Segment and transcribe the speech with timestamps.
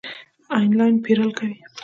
[0.59, 1.53] آنلاین پیرل کوئ؟